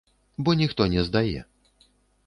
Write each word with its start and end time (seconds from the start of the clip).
Бо 0.47 0.55
ніхто 0.61 0.87
не 0.95 1.05
здае. 1.11 1.39